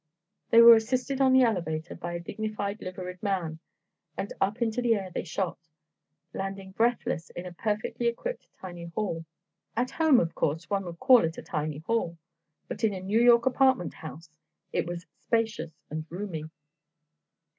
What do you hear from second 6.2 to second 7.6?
landing, breathless, in a